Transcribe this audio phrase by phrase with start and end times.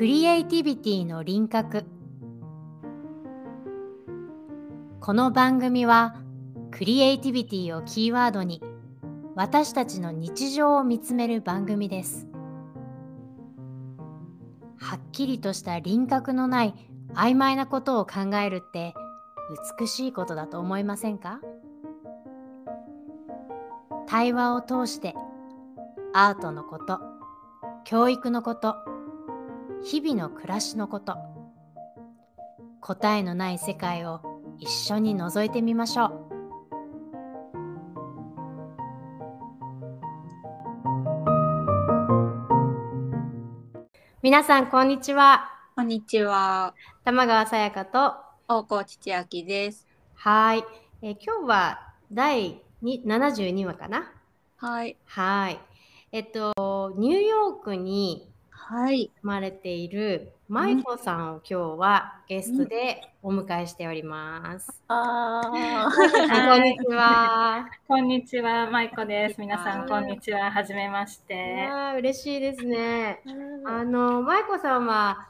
[0.00, 1.84] クリエイティビティの輪郭。
[4.98, 6.14] この番組は
[6.70, 8.62] クリエイティビティをキーワードに
[9.34, 12.26] 私たちの日常を見つめる番組です。
[14.78, 16.74] はっきりとした輪郭のない
[17.12, 18.94] 曖昧なことを考えるって
[19.78, 21.40] 美しいことだと思いませんか？
[24.06, 25.14] 対話を通して
[26.14, 27.00] アートのこと
[27.84, 28.76] 教育のこと
[29.82, 31.16] 日々の暮らしのこと
[32.80, 34.20] 答えのない世界を
[34.58, 36.30] 一緒に覗いてみましょう
[44.22, 46.74] 皆さんこんにちはこんにちは。
[47.04, 48.16] 玉川さやかと
[48.48, 49.86] 大河内千秋です。
[50.14, 50.64] はい、
[51.00, 54.12] えー今日は第に72話かな
[54.58, 54.98] はい。
[55.06, 55.58] はい
[56.12, 58.29] えっとニューヨークにはい。
[58.72, 64.80] 生まれている舞子さんを今日はゲストでお迎えしております。
[64.86, 67.68] あこんにちは。
[67.88, 69.40] こんにちは、まいこです。
[69.40, 70.52] 皆さはいん、こんにちは。
[70.52, 71.68] はじめまして。
[71.96, 73.20] 嬉しいですね。
[73.66, 73.78] あ。
[73.78, 75.26] あの舞子さんは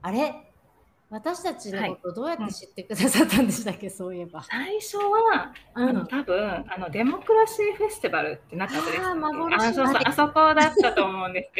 [0.00, 0.46] あれ？
[1.10, 4.42] 私たちのことどうやって知ってくださったんでしたっけ、そういえば。
[4.44, 11.50] 最初は、うんあの多分あのデモクラシーフェスティバルってなかったですあー幻あそうそうあそこだったと思うんです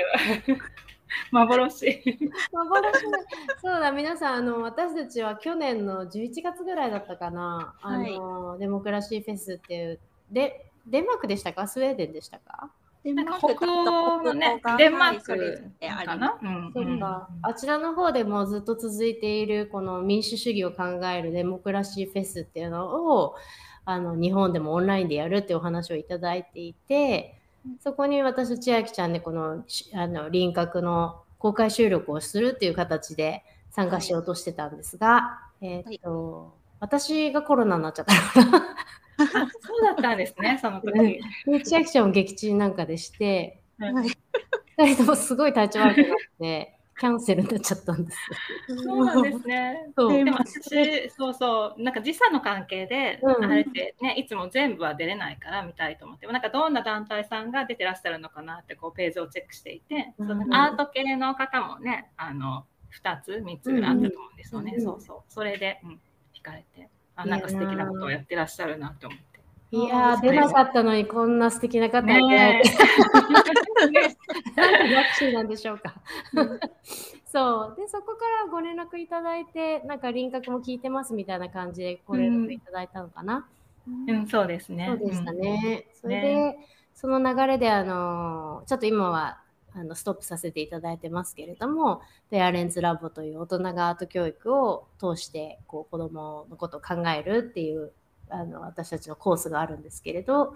[0.46, 0.58] けど。
[1.32, 2.02] 幻。
[2.52, 3.06] 幻。
[3.06, 3.18] ね
[3.60, 10.00] そうだ皆さんあの私たちは去年の11月ぐらいだったかな、あのデモクラシーフェスっていう
[10.30, 11.66] でデンマークでしたか？
[11.68, 12.70] スウェーデンでしたか？
[13.02, 15.62] デ北欧のね、デンマーク
[16.04, 16.38] かな？
[16.42, 23.36] うんそうか、あちらの方でもずっと続いているこの民主主義を考えるデモクラシーフェスっていうのを
[23.86, 27.39] あの日本でもオンラインでやるっていうお話をいただいていて
[27.80, 38.14] そこに私と千秋ちゃんでこのしあの輪郭の公開収録をするっていう形で参加しようとしてたんですが、えーっと私がコロナになっちゃった。
[38.14, 41.20] かそうだったんですね、 その時。
[41.46, 44.16] で千秋ちゃんも撃沈なんかでしてうん2
[44.94, 48.18] 人ともすごい体調悪くなってキャンセルになっちゃったんです
[48.72, 48.82] よ。
[48.82, 49.88] そうなんですね。
[49.96, 62.66] そうでも私、そうそう、なんか時差の関係で、うんあれってね、いつも全部は出れないから見たいと思って、なんかどんな団体さんが出てらっしゃるのかなってこうページをチェックしていて、うんそのアート系の方もね、あの
[63.02, 64.74] 2つ、3つぐらいあったと思うんですよね。
[64.76, 65.32] うんそうそう。
[65.32, 66.00] それで、うん、
[66.34, 69.29] 惹かれて、あなんか素敵なことをやってらっしゃるなって思って。
[69.72, 72.70] いやー出なかったのにこんな素敵な方ねて、
[73.80, 75.94] なんでラッキーなんでしょうか。
[77.24, 77.76] そう。
[77.76, 83.46] でそこからご連絡いただいてなんか輪郭も聞いてますみたいな感じでご連絡いただいたのかな。
[84.08, 84.86] うん、そうですね。
[84.86, 85.86] そうでしたね。
[85.94, 86.68] それで、ね。
[86.94, 89.40] その流れであのちょっと今は
[89.72, 97.92] あのストップさせていただいてますけれども、ペアレンツラボという大人がアート教育を通してこう子どものことを考えるっていう
[98.30, 100.54] あの私たちのコースがあるんですけれど、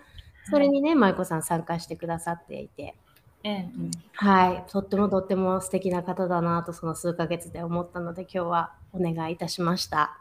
[0.51, 2.97] それにね、舞子さん参加してくださっていて、
[3.45, 10.19] うん、はい、とってもとっても素敵な方だなとその数ヶ月で思ったので今日はお願いいたしました。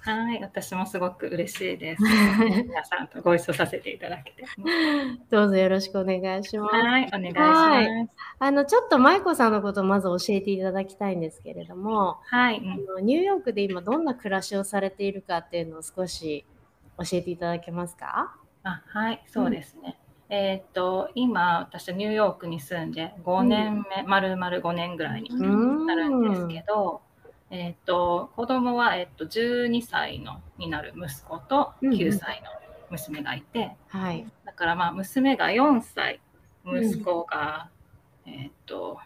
[0.00, 2.02] はい、私もすごく嬉しいです。
[2.04, 4.44] 皆さんとご一緒させていただけて。
[5.30, 6.74] どうぞよろしくお願いします。
[6.74, 8.10] はい、お願いしはいます。
[8.38, 16.44] あのちょっと舞子さんのことをまず教えていただきたいんですけれども、はい、あうんのニューヨークで今どんな暮らしをされているかっていうのを少し
[16.98, 18.34] 教えていただけますか？
[18.62, 19.98] あはい、そうですね。
[20.30, 27.02] えーっと、今、私はニューヨークに住んで5年目、丸々5年ぐらいにうんなるんですけど、
[27.50, 32.48] えーっと、子供は、えーっと、12歳のになる息子とうんうん9歳の
[32.90, 34.26] 娘がいて、はい。
[34.46, 36.20] だからまあ、娘が4歳、
[36.64, 37.68] 息子が、
[38.26, 38.98] えーっと、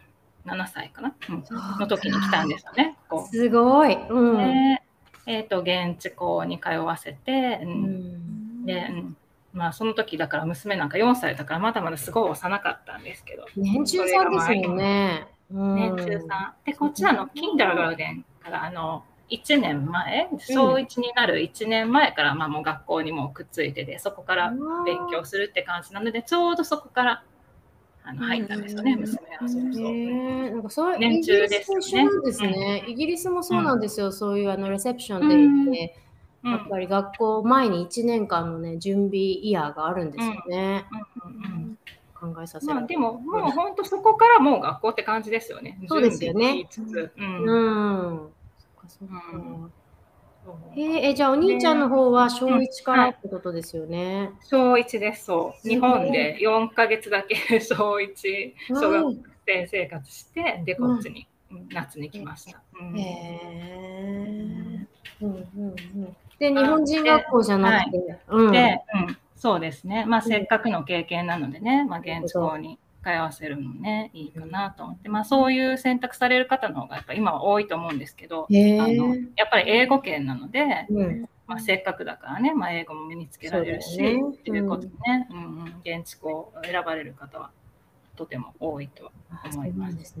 [0.45, 1.43] 7歳かな、うん
[1.79, 2.97] の時に来たんですよね。
[3.29, 3.93] すごい。
[3.95, 4.37] うん。
[4.37, 4.81] で、
[5.29, 8.63] えーっと、現地校に通わせて、ううん。
[8.63, 9.17] んで、うん。
[9.53, 15.27] まあその時だから娘なんか4歳だからまだまだすごい幼かったんですけど、年中さんですよね。
[15.51, 15.75] うん。
[15.75, 16.65] 年中さん。
[16.65, 24.51] で、こっちはあの、キンダーガーデンからあの、1年前、小1になる1年前から、まあもう学校にもうくっついてて、そこから
[24.83, 27.23] 勉強するって感じなので、ちょうどそこから
[28.03, 29.47] あの入ったんですよね、うん娘は。
[29.47, 29.85] そうそう。
[29.85, 31.83] へえなんかそう年中ですよね。
[31.85, 35.95] イギリスも一緒なんですね、イギリスもそうなんですよ、そういうあのレセプションで行って、
[36.43, 36.51] うん。
[36.51, 40.85] やっぱり学校前に1年間のね準備イヤーがあるんですよね、
[42.13, 45.79] 考えさせでも、もう本当そこからもう学校って感じですよね。
[45.87, 46.67] そうですよね。
[46.71, 47.11] 準備しつつ。
[47.17, 47.43] うん。
[47.43, 48.29] うん。
[48.57, 49.71] そっかそっか、うん
[50.75, 55.67] へええじゃあお兄ちゃんの方は小1からってことですよね、小1です、そう。
[55.67, 59.05] 日本で4ヶ月だけ 小1、小学
[59.45, 62.61] 生生活して、で、こっちにうん夏に来ました。
[62.79, 62.97] うん。
[62.97, 65.25] へー。
[65.25, 66.17] うんうんうん。
[66.39, 68.51] で、日本人学校じゃなくて、うん。
[68.51, 81.29] で、うん、そうですね、まあ、せっかくの経験なのでね、まあ、現地校に通わせるのもね、いいかなと思って、まあ、そういう選択される方の方がやっぱ今は多いと思うんですけど、へあのーやっぱり英語圏なので、うん。
[81.47, 84.21] まあ、せっかくだからね、まあ、英語も身につけられるし、ね。
[84.21, 85.37] っていうことでね、うん。
[85.37, 87.49] うん、現地校を選ばれる方は
[88.15, 90.15] とても多いとあ思います。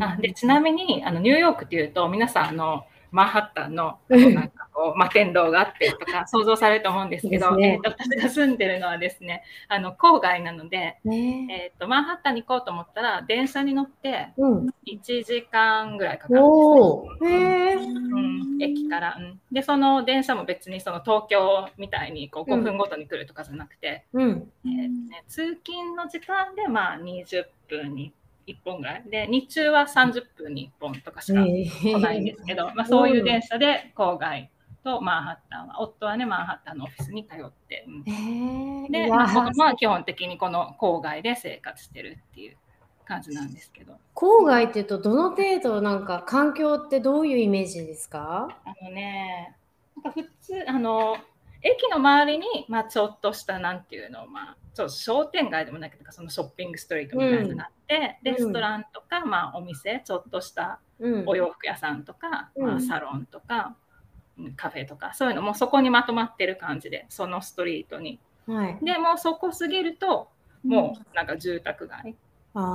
[0.00, 14.66] あでちなみにあのニューヨークっていうと皆さんあのマンハッタンのなんかこう摩天楼があってとか想像されると思うんですけどねえーと私が住んでるのはですねあの郊外なので、ねえー、とマンハッタンに行こうと思ったら電車に乗ってうん。
[14.86, 16.48] 1時間ぐらいかかるんですね。
[16.48, 17.08] おお。
[17.24, 17.74] へえ。
[17.74, 24.52] うん、駅から、うん、でその電車も別にその東京みたいにこう5分ごとに来るとかじゃなくて、うん。
[24.64, 28.21] えーとね、通勤の時間でまあ20分に1
[28.64, 29.02] 本ぐらい？
[29.08, 34.50] で日中は30分に1本とかしか来ないんですけど、まあ、そういう電車で郊外
[34.84, 38.90] とマンハッタンは夫はねマンハッタンのオフィスに通って、え。
[38.90, 42.56] で、いやまあ、子供は基本的にこの郊外で生活してるっていう
[43.04, 43.94] 感じなんですけど。
[44.14, 48.48] 郊外っていうと、どの程度なんか環境ってどういうイメージですか？
[48.64, 49.56] あのね
[50.02, 51.16] なんか普通あの
[51.62, 58.32] 駅の周りに、まあ、ちょっとしたなんていうの、まあ、ちょっと商店街でもないけどそのショッピングストリートみたいなのがあって、うん。
[58.32, 61.24] レストランとか、まあ、お店ちょっとしたうん。
[61.26, 62.66] お洋服屋さんとか、うん。
[62.66, 68.18] まあ、サロンとか、うんカフェとかそういうのもそこにまとまってる感じでそのストリートに。
[68.46, 68.78] はい。
[68.82, 70.30] でもうそこ過ぎると
[70.64, 72.16] もうなんか住宅街。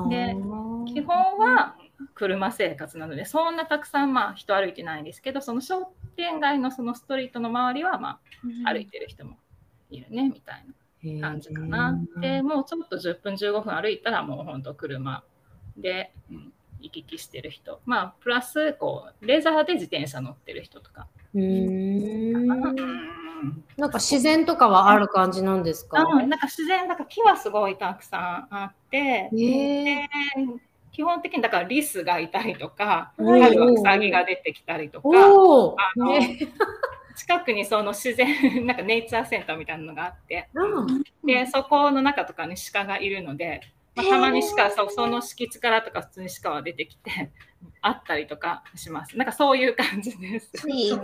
[0.10, 0.36] で
[0.94, 1.76] 基本は
[2.14, 8.20] 車生活なのでそんなたくさんまあ人歩いてないんですけどその商店街のそのストリートの周りはま
[8.66, 9.38] あ歩いてる人も
[9.90, 10.66] いるねみたい
[11.16, 11.98] な感じかな。
[12.20, 15.24] でもうちょっと10分15分歩いたらもうほんと車
[15.78, 21.08] で、うん行き来してる人まあプラスこうレザーで自転車乗ってる人とか。
[23.78, 26.00] なんか自然とかはある感じなんですか？
[26.00, 30.08] あなんか自然なんか木はすごいたくさんあって、へえ。
[30.08, 30.10] で
[30.98, 35.10] 基本的にだからリスがいたりとか春はウサギが出てきたりとか。
[35.16, 35.30] あ
[35.96, 36.40] のね。
[37.16, 41.04] 近くにその自然なんかネイチャーセンターみたいなのがあってうん。
[41.24, 43.62] でそこの中とかに鹿がいるので、
[43.98, 47.32] まあ、たまに鹿そその敷地からとか普通に鹿は出てきて
[47.82, 50.52] あったりとかしますなんかそういう感じです。
[50.68, 50.98] いいな。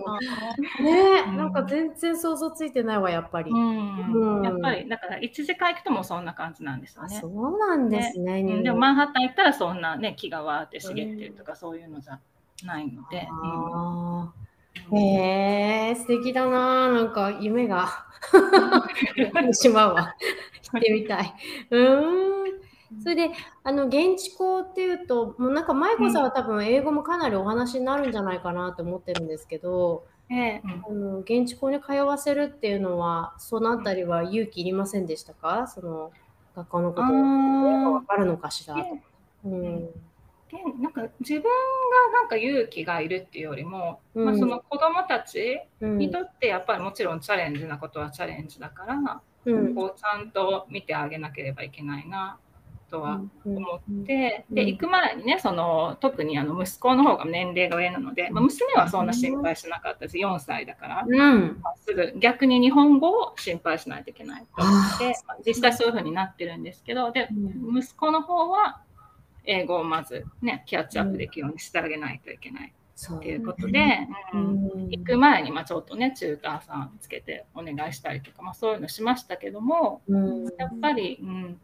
[0.81, 3.51] ねうんなんか全然想像ついてないわ、やっぱり。
[3.51, 7.17] うんうんやっぱりだから1時間行くともうそんな感じなんですよあね。
[7.19, 8.41] そうなんですね。
[8.41, 12.19] うんニューヨークでもマンハッタン行ったらそんなね木がわーって茂ってるとかそういうのじゃ
[12.65, 14.43] ないので、あうんー
[14.91, 16.89] へえ、素敵だな。
[16.89, 17.87] なんか夢が
[19.53, 20.15] しまうわ。
[20.73, 21.33] 行ってみたい。
[21.71, 22.32] うーん。
[23.01, 23.31] それで、
[23.63, 30.61] あの、現地校っていうと、もうなんか、舞子さんは多分英語もかなりお話になるんじゃないかなと思ってるんですけど、ええ。
[30.63, 35.67] うんあの現地校に通わせるっていうのは、そのあたりは勇気いりませんでしたか？
[35.67, 36.11] その
[36.55, 38.75] 学校のことあがーわかるのかしら？
[38.75, 38.87] とか。
[39.45, 39.85] うん。
[39.87, 39.91] で
[40.79, 41.49] なんか自分が
[42.13, 44.25] なんか勇気がいるっていうよりも、うん。
[44.25, 49.75] まあ、その子供たちうんにとってやっぱりもちろんチャレンジなことはチャレンジだから、うん。
[49.75, 52.39] こうちゃんと見てあげなければいけないな
[52.93, 54.55] とはうん思って、うん。
[54.55, 61.59] で行く前にねその特にあの息子の方が年齢が上なので、まあ、娘はそんな心配しなかったです4歳だから、うん。
[61.63, 67.79] まあすぐ逆に日本語を心配しないといけないと思ってあまあ実際そういうふうになってるんですけどでうん。
[67.79, 68.81] 息子の方は
[69.45, 72.73] 英語をまずねキャッチアップできるようにしてあげないといけない
[73.15, 74.89] っていうことで、ううんん。
[74.89, 80.45] 行く前にまあちょっとねチューターさんつけてお願いしたりとか、まあ、そういうのしましたけどもうん。
[80.57, 81.59] やっぱり、うん、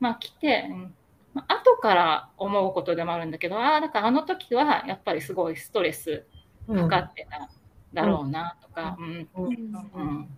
[0.00, 0.94] まあ来て、うん。
[1.34, 6.24] まあ後から思うことでもあるんだけどああだからあの時はやっぱりすごいストレス
[6.66, 7.48] かかってた
[7.92, 9.28] だろうなとか、うん。
[9.34, 9.46] うん
[9.94, 10.28] うん。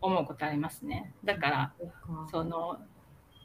[0.00, 1.12] 思うことありますね。
[1.24, 1.72] だから
[2.30, 2.78] その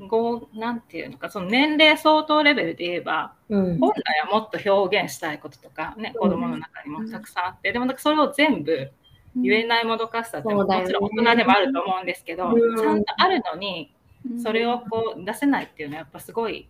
[0.08, 3.80] ごなんていうのかその年齢相当レベルで言えばうん。
[3.80, 8.92] 本来はもっと表現したいこととかね、子供の中にもたくさんあって、でもなんかそれを全部
[9.36, 12.78] 言えないもどかしさってももちろん大人でもあると思うんですけど、うん。
[12.78, 13.94] ちゃんとあるのに
[14.42, 16.70] それをこう出せないっていうのはやっぱすごい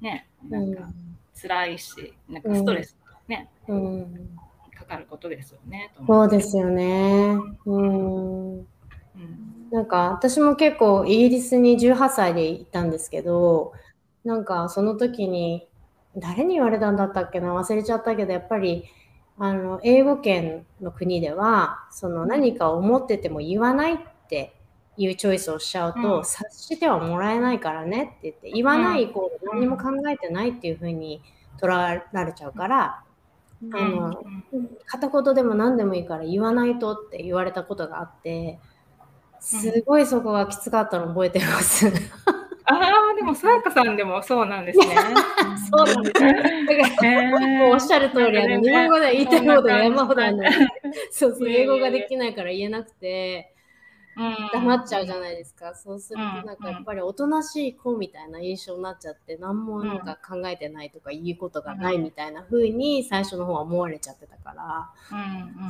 [0.00, 0.88] ねなんか
[1.40, 4.38] 辛いしなんかストレスがね、うん。
[4.76, 7.36] かかることですよねそうですよね。
[7.66, 8.58] うん。
[8.58, 8.66] うん。
[9.70, 13.72] なんか私も結構イギリスに18歳で行ったんですけど、
[14.24, 15.68] なんかその時に
[16.16, 18.84] 誰に言われたんだったっけな忘れちゃったけどやっぱり
[19.38, 24.54] あの英語圏の国ではその何か思ってても言わないって
[25.00, 26.24] いうチョイスをしちゃうと、うん。
[26.24, 31.22] 察してはもらえないからねって言って言わないイコール何も考えてないっていうふうに
[31.58, 33.02] 取られちゃうから、
[33.62, 33.76] うん。
[33.76, 34.22] あの
[34.86, 38.58] 片言でも何でもいいから言わないとって言われたことがあって、
[39.40, 41.86] すごいそこがきつかったの覚えてます。
[42.66, 44.86] ああ、でも、さやかさんでもそうなんですね。
[45.70, 46.20] そうなんです。
[46.20, 46.32] だ
[46.96, 50.50] からおっしゃる通り、あの日本語では言いたいことが山ほどあるのに
[51.10, 53.54] そうそう、英語ができないから言えなくて、
[54.16, 55.74] 黙っちゃうじゃないですか。
[55.74, 64.90] そうするうんと、なんかやっぱりおとなしい子みたいな印象になっちゃって、何もなんか考えてないとか言うことがないみたいな風に最初の方は思われちゃってたから、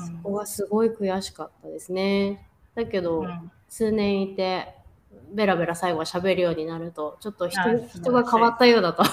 [0.07, 2.49] そこはすごい悔しかったですね。
[2.75, 4.75] だけど、うん数年いて、
[5.33, 9.05] ベラベラ最後は喋るようになると、ちょっと人人が変わったようだと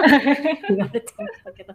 [0.68, 1.74] 言われてましたけど。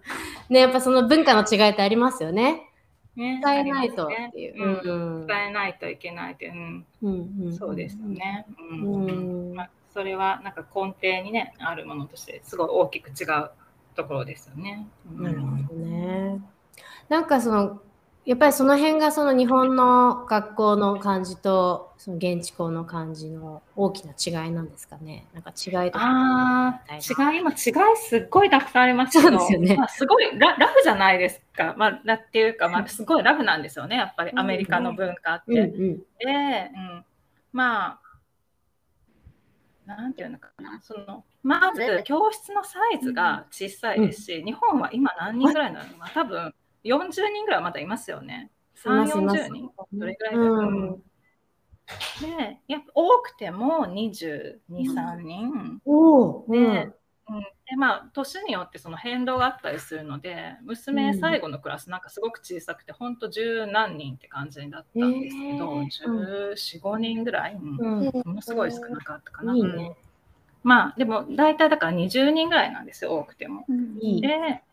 [0.50, 2.72] ね、やっぱその文化の違いってありますよね。
[3.18, 4.54] ね伝えないとっていう。
[4.54, 8.04] ねうんうん伝えないといけないっていう、うんそうですよ。
[8.06, 8.46] ね。
[8.72, 13.50] ううんんまあ、それはなんか根底にねあるものとしてすごい大きく違う
[13.96, 14.88] ところですよね。
[15.12, 16.42] うんなるほどね。
[17.10, 17.82] なんかその
[18.28, 25.26] やっぱりその辺がその日本の学校の感じとその現地校の感じの大きな違いなんですかね。
[25.34, 26.06] なんか違いとか。
[26.06, 27.58] ああ、違い、今違い
[27.96, 31.74] すっごいたくさんありますけど、そうですよねまあ、すごいララフじゃないですか。
[31.78, 35.54] まあ、ラっていうか、まあ、すごいラフなんですよね、やっぱりアメリカの文化って。
[35.54, 37.06] うんうんで、うん、
[37.54, 38.00] まあ、
[39.86, 45.86] なんていうのかな、その、まず教室のサイズが小さいですし、日本は今何人ぐらいなの？
[45.86, 46.54] かな、多分
[46.88, 48.52] 40人ぐらいはまだいますよね。
[48.84, 49.40] 3、います。
[49.42, 49.72] 40人？
[49.94, 51.04] どれぐらいだろう、うん。
[52.22, 55.82] で、やっぱ多くても22、3人。
[56.50, 56.94] で、うん。
[57.30, 66.56] うん、でまあ年によってその変動があったりするので娘うん最後のクラスなんかすごく小さくてほんと十何人って感じだったんですけど、へー。
[66.56, 68.00] 1415人ぐらい、うん。
[68.00, 68.12] うん。
[68.26, 69.54] ものすごい少なかったかな。
[69.58, 69.96] いいねうん。
[70.64, 73.66] まあでも大体だから20人ぐらいなんですよ多くても。
[74.00, 74.22] いい。
[74.22, 74.64] で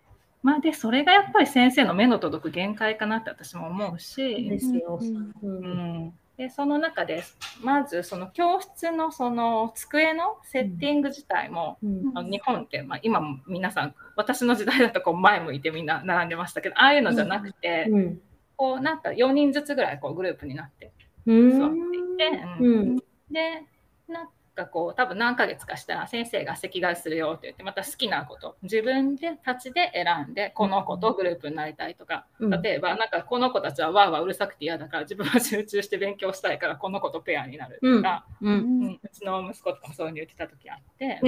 [0.45, 5.01] まあでそれがやっぱり先生の目の届く限界かなって私も思うし、ですよ。
[5.01, 6.07] うんううん。
[6.09, 7.25] ん、でその中で
[7.63, 12.13] まずその教室のその机のセッティング自体も、うん。
[12.15, 18.21] あの日本って、まあ、今も皆さん私の時代だとこう前向いてみんな並んでましたけどああいうのじゃなくて、うん。
[18.57, 20.93] こうなんか4人ずつぐらいこうグループになって
[21.25, 21.59] うん。
[21.59, 21.81] 座ってい
[22.19, 22.67] て、うん。
[22.67, 22.97] うん。
[23.31, 23.63] で
[24.09, 32.63] なんかこう多分何ヶ月かしたら先生が席替えするよって言ってまた好きなこと自分でたちで選んでこの子とグループになりたいとか、うん。
[32.63, 38.81] 例えばなんかこの子たちはわーわーうるさくて嫌だから自分は集中して勉強したいからこの子とペアになるとか、ううん。
[38.83, 39.01] ん。
[39.03, 41.21] うちの息子とかもそういうに言ってた時あって、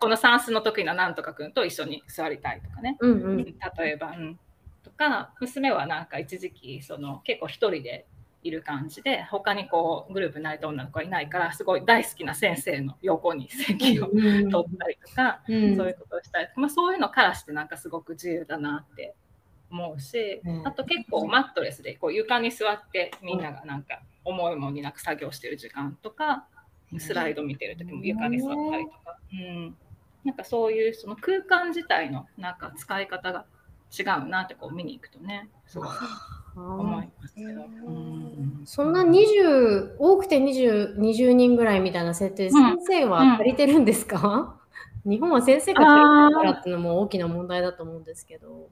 [0.00, 3.44] この算数の得意ななんとか君と一緒に座りたいとかね、うんうん。
[3.44, 4.38] 例えば、うん、
[4.82, 8.06] とか娘はなんか一時期その結構一人で
[8.44, 15.76] いる感じで他にこうグループになりたい女の子がいないからすごい大好きな先生の横に席をうん取ったりとか、うん。
[15.76, 19.14] そういうことをしたりとか、まあ、そういうのからしてなんかすごく自由だなって
[19.70, 26.46] 思うし、うんあと結構マットレスでこう床に座ってみんながなんか思いもになく作業してる時間とか、
[26.98, 29.76] スライド見てる時も床に座ったりとか、うん、
[30.24, 33.46] なんかそういうその空間自体のなんか使い方が
[33.96, 35.88] 違うなってこう見に行くとねすごい
[36.56, 37.62] 思いますけど。
[37.86, 44.56] うんそんな20多くて 20, 20人ぐらいみたいな設定、先生は足りてるんですか、
[45.04, 48.68] 日本は先生が足りないからっていうのも大きな問題だと思うんですけど。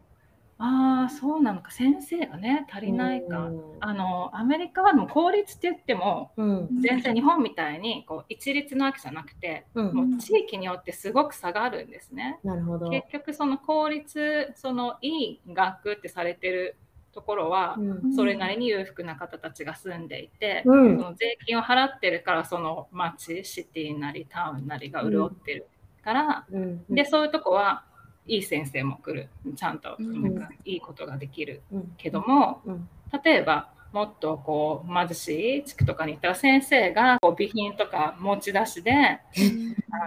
[0.64, 3.46] ああそうなのか先生がね足りないか。
[3.46, 12.38] うんあのアメリカはでも公立って言ってもうん全然日本みたいにこう一律なわけじゃなくて、うんもう地域によってすごく差があるんですね。
[12.44, 12.88] なるほど。
[12.90, 16.76] 結局その公立そのいい学ってされてる
[17.12, 18.14] ところは、うん。
[18.14, 20.98] それなりに裕福な方たちが住んでいて、うん。
[20.98, 25.66] その税金を払ってるからその町シティなりタウンなりが潤ってる
[26.02, 26.84] から、うん。
[26.88, 27.84] でそういうとこは
[28.26, 29.28] いい先生も来る。
[29.56, 30.22] ちゃんとうん。
[30.22, 31.94] なんかいいことができるうん。
[31.96, 32.88] けども、うん。
[33.22, 39.20] 例えばもっとこう貧しい地区とかに行ったら先生がこう備品とか持ち出しであ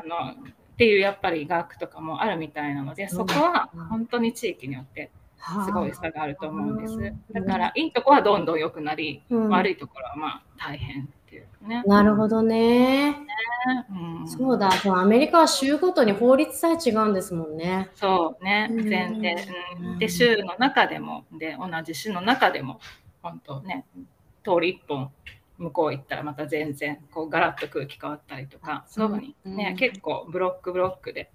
[0.08, 5.12] のっていうやっぱり学とかもあるみたいなのでそこは本当に地域によって
[5.65, 7.34] すごい差があると思うんです。
[7.34, 9.50] だからいいとこはどんどん良くなり、うん。
[9.50, 11.84] 悪いところはまあ大変っていうかね。
[11.86, 13.15] なるほどね。
[13.89, 14.27] うん。
[14.27, 17.89] そうだ、そうアメリカは州ごとに法律さえ違うんですもんね。
[17.96, 18.89] そうね、うん。
[18.89, 19.38] 全然、
[19.80, 20.00] うん。
[20.00, 22.80] で、州の中でも、で、同じ市の中でも、
[23.22, 23.86] 本当ね、
[24.44, 25.12] 通り一本
[25.58, 29.75] 向こう行ったらまた全然、こう、ガラッと空気変わったりとか、そういうふうにね、うん。
[29.77, 31.32] 結構ブロックブロックで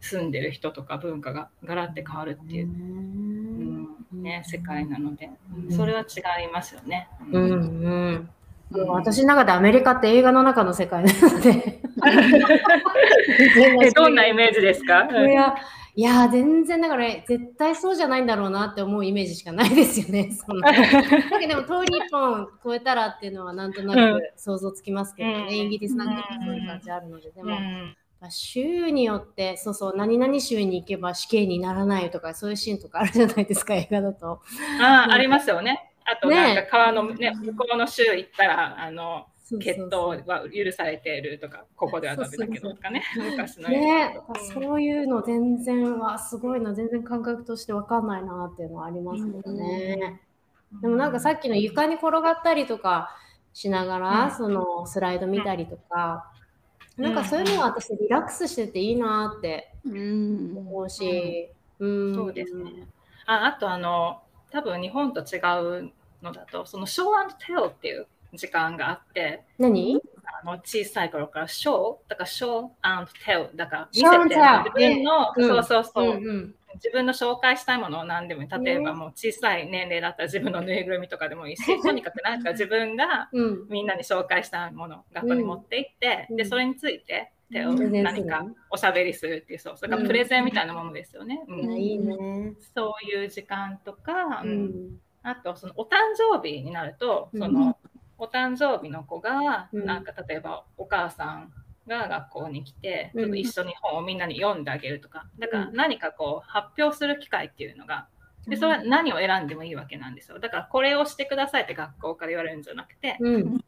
[0.00, 3.86] 住んでる人とか文化がガラッて変わるっていう、うん。
[4.22, 5.30] ね、世界なので、
[5.68, 5.76] うん。
[5.76, 7.08] それは違いますよね。
[7.32, 7.50] うん。
[7.50, 8.30] うん。
[8.70, 11.80] もう私の中でアメリカって映画の中の世界なので。
[13.82, 15.04] えどんなイメージですか？
[15.04, 15.54] いや、
[15.94, 20.30] いやー全然だから絶対そうじゃないんだろうなって思うイメージしかないですよね。
[20.32, 25.54] そのだけどでも遠い日本超えたらっていうのはなんとなく想像つきますけどね、うん。
[25.54, 27.96] イギリスなんかもそういう感じあるので、でも、うん
[28.30, 34.40] 州によってそうそう何々州に行けば死刑にならないとかそういうシーンとかあるじゃないですか 映画だと。
[34.80, 35.92] ああ、ありますよね。
[36.04, 39.88] あと、なんかね川のね、向こうの州行ったら、あの、そうそう血そう。
[39.88, 44.20] 統は許されているとか、ここではダメだけどとかね、 昔のね
[44.52, 46.74] そういうの全然はすごいな。
[46.74, 50.20] 全然感覚として分かんないなっていうのはありますけどね。
[50.80, 53.10] でもなんかさっきの床に転がったりとか
[53.52, 54.30] しながら、うん。
[54.32, 56.32] そのスライド見たりとか、
[56.96, 60.56] なんかそういうのは私リラックスしてていいなってうん。
[60.56, 61.48] 思うし、
[61.78, 62.14] うん。
[62.14, 62.86] そうですね。
[63.26, 70.00] ああと、あの、多分日本と違うのだと、そのショーテルっていう時間があって、何？
[70.42, 75.48] あの小さい頃からショー、だからショーテル、だから見せて自分の、うん。
[75.48, 78.48] そうそうそう、うんうん自分の紹介したいものを何でもいい。
[78.48, 83.66] 例えばねもう小さい年齢だったら自分のぬいぐるみとかでもいいし とにかくなんか自分がうん。
[83.68, 86.36] みんなに紹介したいものを学校に持って行って、うん。
[86.36, 91.60] でそれについて手を何かおしゃべりするっていうそうそれからプレゼンみたいなものですよね、うん。
[91.60, 92.54] いやいいね。
[92.74, 95.00] そういう時間とか、ううんん。
[95.22, 97.40] あとそのお誕生日になるとうん。
[97.40, 97.78] その、
[98.18, 99.84] お誕生日の子が、うん。
[99.84, 101.52] なんか例えばお母さん
[101.86, 103.20] が学校に来て、うん。
[103.22, 105.26] ちょっと一緒に本をみんなに読んであげるとか。
[105.38, 105.76] だからうん。
[105.76, 108.08] 何かこう発表する機会っていうのが
[108.46, 110.38] でそれは何を選んでもいいわけなんですよ。
[110.38, 113.44] だからこれをしてくださいって学校から言われるんじゃなくて、うん。
[113.44, 113.64] なんか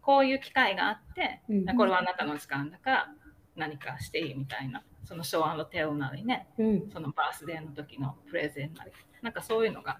[0.00, 1.76] こういう機会があって、うん。
[1.76, 3.08] これはあなたの時間だから
[3.54, 6.90] 何かしていいみたいなそのショーテルなりねうん。
[6.90, 8.90] そのバースデーの時のプレゼンなり
[9.22, 9.98] なんかそういうのが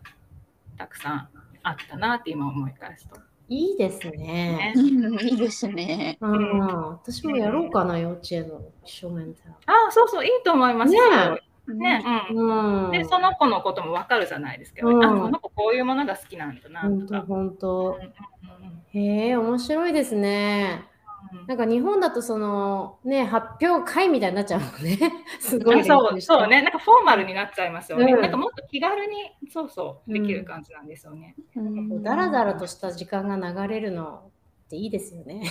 [0.77, 1.29] たくさん
[1.63, 3.17] あったなって今思い返すと。
[3.49, 4.17] いいですね。
[4.17, 6.19] ねうんいいですね。
[6.21, 6.59] うん、
[6.93, 9.39] 私もやろうかな、幼稚園の正面で。
[9.67, 11.39] ああそうそういいと思いますねよ。
[11.75, 12.91] ねうんうん。
[12.91, 14.87] でその子のことも分かるじゃないですか。
[14.87, 17.27] うんあこの子こういうものが好きなんだな本当とか。
[17.27, 17.87] 本当。
[17.87, 20.87] うんうんへえ、面白いですね。
[21.33, 21.47] うん。
[21.47, 24.99] なんか日本だとそのね、発表会みたいになっちゃうもんね。
[25.41, 28.13] すごいそうそうね、なんかフォーマルになっちゃいますよね。
[28.13, 28.21] うん。
[28.21, 31.35] なんかもっと気軽にそうそうできる感じなんですよね。
[31.57, 31.89] うん。
[31.89, 34.31] こうだらだらとした時間が流れるの
[34.67, 35.43] っていいですよね。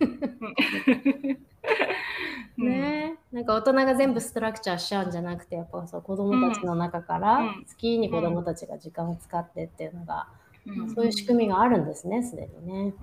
[0.00, 0.20] うん。
[2.68, 3.16] ね。
[3.32, 7.64] なんか大人が全部ストラクチャーしちゃうんじゃなくて、やっぱそう子供たちの中からうん。
[7.64, 10.28] 好きに子供たちが時間を使ってっていうのが、
[10.66, 10.94] うん。
[10.94, 12.94] そういう仕組みがあるんですね、すでにね。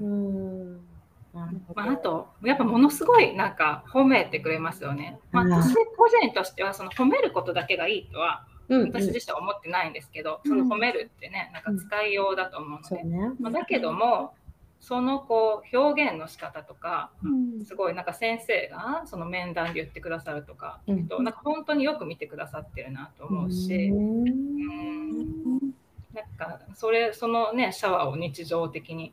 [0.00, 0.91] うん
[1.32, 5.18] まあ、あとやっぱものすごいなんか褒めてくれますよね。
[5.30, 5.52] まあ、うん。
[5.52, 13.32] 私個人としてはその褒めることだけがいいとはうん、私自身は思ってないんですけど、その褒めるってねなんか使いようだと思うので、そうね。
[13.40, 14.34] まあ、だけども
[14.80, 17.64] そのこう表現の仕方とかうん。
[17.64, 20.98] すごいなんか先生がその面談で言ってくださるとか、うん。
[21.00, 25.74] えっとなんか本当によく見てくださってるなと思うし、うんうん。
[26.14, 29.12] なんかそれそのねシャワーを日常的に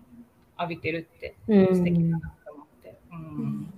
[0.60, 1.76] 浴びてるってうん。
[1.76, 2.98] 素敵だなと思って。
[3.12, 3.74] うん。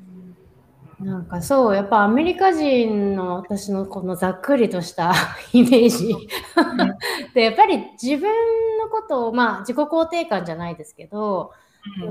[1.00, 5.14] なんかそう、やっぱアメリカ人の私のこのざっくりとした
[5.54, 6.16] イメージ。
[7.34, 8.30] で、やっぱり自分
[8.78, 11.54] のことを、まあ自己肯定感じゃないですけど、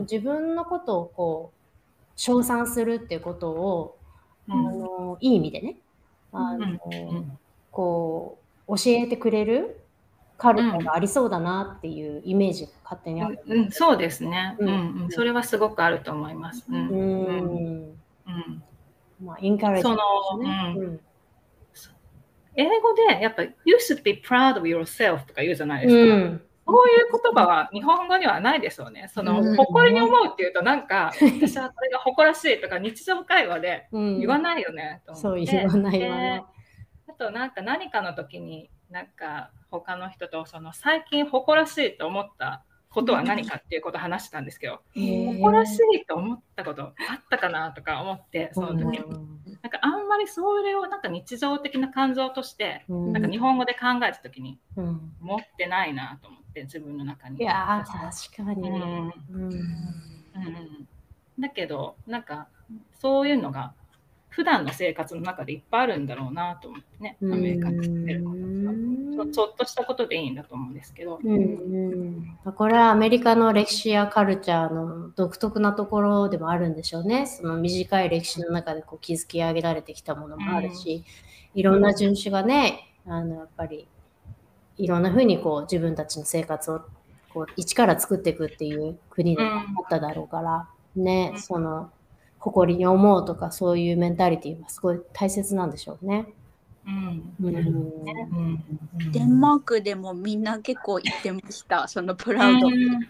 [0.01, 1.61] 自分のことをこう、
[2.17, 3.97] 称賛するっていうことを、
[4.49, 5.77] うあのいい意味でね、
[6.33, 7.39] あのん。
[7.71, 9.81] こう、教えてくれる
[10.41, 13.41] カルチャーがありそうだなっていうイメージが勝手にある。
[13.47, 16.65] うんうん、そうですね、ううんんうん、それはすごくあると思います。
[16.69, 16.95] うんう
[18.27, 18.63] うん
[19.23, 19.97] まあ、インカレッジその、
[20.43, 20.75] ね。
[20.77, 21.01] うんうん
[22.57, 26.15] 英語でやっぱ You should be proud of yourself とか言うじゃないですか。
[26.17, 26.43] うん。
[26.67, 29.09] そういう言葉は日本語にはないですよね。
[29.15, 35.53] その、うん誇りに思うっていうとなんか私はこれが誇らしいとか日常会話でうん言わないよね、とそう思って。
[35.53, 36.45] 言わない言わないで。
[37.09, 46.95] あとなんか何かの時になんか他の人とその最近誇らしいと思ったことは何かっていうことを話したんですけど、誇らしいと思ったことあっ
[47.31, 48.99] たかなとか思ってその時に、
[49.63, 53.13] なんかあんまりそれをなんか日常的な感情として、うん。
[53.13, 55.13] なんか日本語で考えた時にうん。
[55.21, 57.41] 持ってないなと思って自分の中に。
[57.41, 58.69] いやー確かに。
[58.69, 58.79] うん。
[58.79, 59.53] うん。
[59.53, 60.89] うん。
[61.39, 62.49] だけどなんか
[63.01, 63.73] そういうのが
[64.31, 68.25] 普段の生活の中でいっぱいあるんだろうなと思ってねアメリカに住んでる
[69.27, 77.27] ちょっとしたことでいいんだと思うんですけど、うんうん、これはアメリカの歴史やカルチャーの独特なところでもあるんでしょうね。
[77.27, 81.05] その短い歴史の中でこう築き上げられてきたものもあるし、
[81.55, 83.89] いろんな人種がね、あのやっぱり
[84.77, 86.81] いろんなふうにこう自分たちの生活を
[87.33, 91.91] こう一から作っていくっていう国でもあっただろうから、ね、その
[92.39, 96.27] 誇りに思うとかそういうメンタリティーはすごい大切なんでしょうね。
[97.41, 98.65] ううんうんうん
[99.13, 101.89] デンマークでもみんな結構行ってました。
[101.89, 102.69] そのプラウド。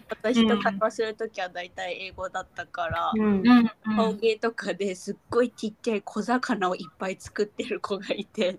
[0.09, 8.55] 私と会話するときは大体英語だったから、うんうんうん陶芸とかですっごいちっちゃい小魚をいっぱい作ってる子がいて、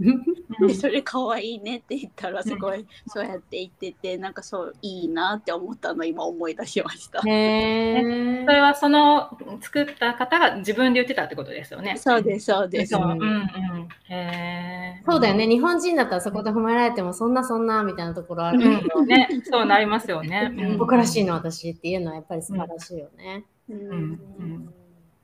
[0.66, 7.22] でそれかわいいねって言ったらすごいそうやって言っててなんかそういいなって思ったの今思い出しました。
[7.26, 11.96] へそれはその作った方が自分で言ってたってことですよね。
[11.96, 12.90] そうですそうです。
[12.90, 13.02] そう。
[13.02, 13.88] うんうん。
[14.08, 15.02] へえ。
[15.12, 15.46] そうだよね。
[15.46, 19.06] 日本人だったらそこで褒められてもそんなそんなみたいなところあるけど、うん。
[19.06, 20.50] ね、そうなりますよね。
[20.56, 23.44] うん僕らしいの私っていうのはやっぱり素晴らしいよね。
[23.68, 24.74] うんうん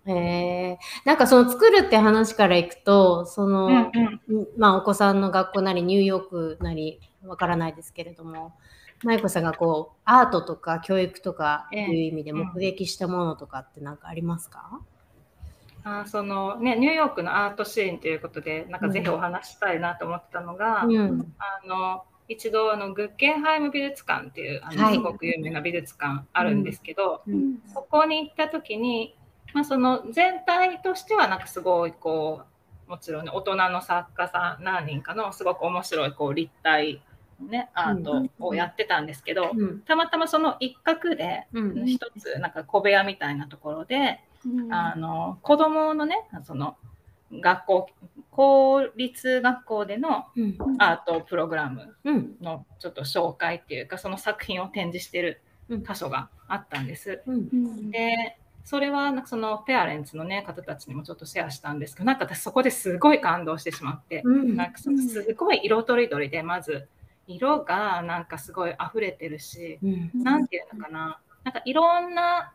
[0.06, 0.78] へえ。
[1.04, 3.90] なんかその作るって話からいくと、その、うん
[4.28, 8.54] うんまあお子さんの学校なりニューヨークなりわからないですけれども、
[9.04, 14.80] 舞子さんがこうアートとか教育とかいう意味で目撃したものとかって何かありますか？
[15.88, 21.34] あそのね、ニューヨークのアートシーンということで、なんかぜひお話ししたいなと思ってたのが、うん。
[21.38, 29.16] あの一度あのグッケンハイム美術館っていうあの、はいすごく有名な美術館あるんですけど、うんそこに行った時に、
[29.54, 32.42] まあ、その全体としてはなんかすごいこ
[32.86, 37.02] うもちろんね大人の作家さん何人かのすごく面白いこう立体
[37.40, 39.80] のねアートをやってたんですけど、うん。
[39.80, 41.86] たまたまその一角でうん。
[41.86, 44.27] 一つなんか小部屋みたいなところで、うん
[44.70, 46.76] あの子供のねその
[47.32, 47.90] 学校
[48.30, 50.56] 公立学校でのうん。
[50.78, 52.36] アートプログラムうん。
[52.40, 57.22] のちょっと紹介っていうかその作品を展示してるうん箇所があったんです。
[57.90, 66.86] でそれはそのペアレンツの、ね、方たちにもちょっとシェアしたんですけどなんか私そこですごい感動してしまって、うんなんかそのすごい色とりどりでまず
[67.26, 70.10] 色がなんかすごい溢れてるしうん。
[70.14, 72.52] 何ていうのかななんかいろんな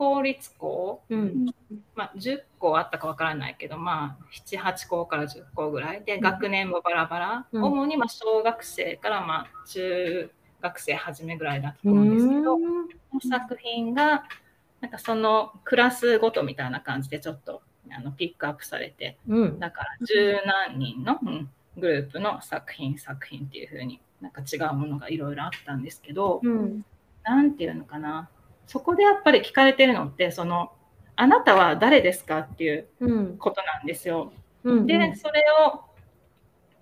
[0.00, 1.02] 公立校？
[1.10, 1.54] うん。
[1.94, 6.02] まあ、10校あったかわからないけど、まあ、78校から10校ぐらい。
[6.02, 7.62] で学年もバラバラ、うん。
[7.64, 10.30] 主にまあ小学生からまあ中
[10.62, 12.62] 学生初めぐらいだったと思うんですけど、こ
[13.12, 14.24] の作品が
[14.80, 17.60] なんかそのクラスごとみたいな感じでちょっと
[17.94, 19.58] あのピックアップされてうん。
[19.58, 26.84] だから十何人の、うんグループの作品作品っていう風になんか違うものがいろいろあったんですけど、うん。
[27.22, 28.28] なんていうのかな
[28.70, 30.70] そこでやっぱり聞かれてるのってその
[31.16, 33.36] あなたは誰ですかっていううん。
[33.36, 34.32] ことなんですよ。
[34.62, 34.86] うん。
[34.86, 35.80] で、それを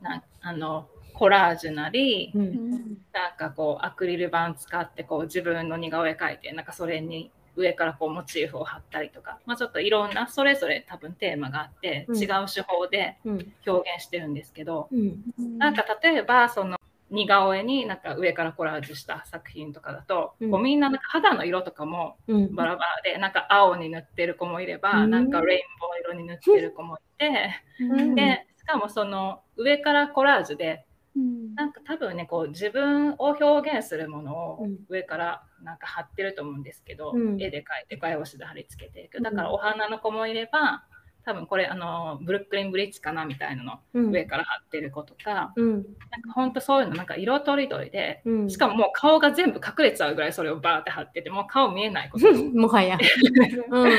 [0.02, 2.98] なあのコラージュなり、うん。
[3.12, 13.52] なんかこうアクリル板使ってこう自分の似顔絵描いて、なんかそれに上からこうモチーフを貼ったりとか、まあ、ちょっといろんなそれぞれ多分テーマがあって、うん違う手法でうん。
[13.66, 15.58] 表現してるんですけど、うん。
[15.58, 16.77] なんか例えばその
[17.10, 20.50] 似顔絵になんか上からコラージュした作品とかだと、うん。
[20.50, 22.54] こうみんななんか肌の色とかもうん。
[22.54, 25.10] バラバラでなんか青に塗ってる子もいれば、うん。
[25.10, 28.14] なんかレインボー色に塗ってる子もいて、うん。
[28.14, 30.84] でしかもその上からコラージュで
[31.16, 31.54] うん。
[31.54, 34.78] なんか多分ねこう自分を表現するものをうん。
[34.88, 37.42] 上からなんか貼ってると思うんですけど、うん。
[37.42, 39.18] 絵で描いて画用紙で貼り付けていく。
[39.18, 39.22] うん。
[39.22, 40.84] だからお花の子もいれば
[41.28, 44.10] 多分これあのブルックリンブリッジかなみたいなのうん。
[44.12, 45.72] 上から貼ってる子とか、うん。
[45.72, 48.50] なんか本当そういうのなんか色とりどりでうん。
[48.50, 52.96] しかももう顔が全部隠れちゃうぐらいそれをバーって貼っててもう顔見えないこと もはや。
[53.68, 53.90] うん。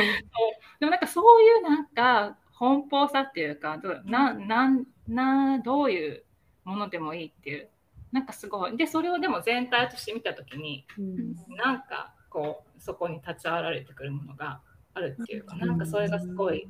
[0.80, 6.24] でもなんかそういうなんか奔放さっていうかどうななんなどういう
[6.64, 7.70] ものでもいいっていう
[8.12, 14.62] なんかすごいでそれをでも全体として見た時にうんなんかこうそこに立ち上がられてくるものが
[14.94, 15.74] あるっていうかな。
[15.74, 15.78] ん。
[15.78, 16.68] かそれがすごい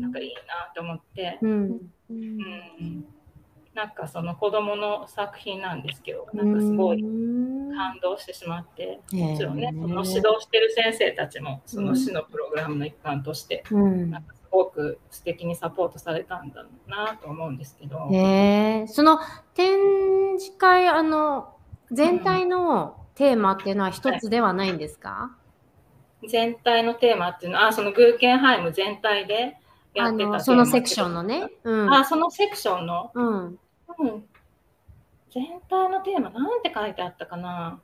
[0.00, 1.80] なんかいいなと思って、うん。
[2.10, 3.04] うん、
[3.74, 14.10] なんかその子供の作品なんですけどなんかすごい感動してしまってもちろんねその指導してる先生たちもその市のプログラムの一環としてうん。
[14.10, 18.08] なんかすごく素敵にサポートされたんだろうなと思うんですけど。
[18.12, 19.18] へえ、その
[19.54, 21.56] 展示会、あの、
[21.90, 25.36] 全体のテーマっていうのは一つではないんですか、
[26.28, 29.56] 全体のテーマっていうのは、あそのグーケンハイム全体で
[29.94, 31.48] やあってたそのセクションのね。
[31.64, 31.92] うん。
[31.92, 33.58] あ、そのセクションの、うん。
[33.98, 34.24] うん、
[35.30, 37.80] 全体のテーマ、なんて書いてあったかな？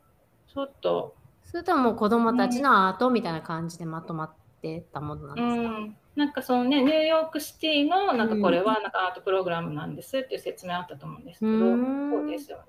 [0.52, 12.10] ちょっと、それとも子供たちのアートみたいな感じでまとまってたものなんうですか、ん、なんかそのね、ニューヨークシティの、なんかこれはなんかアートプログラムなんですっていう説明あったと思うんですけど、うん。
[12.10, 12.64] そうですよね。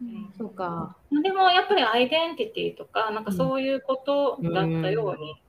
[0.00, 0.96] うんそうか。
[1.10, 5.40] でもやっぱりアイデンティティとか、なんかそういうことだったように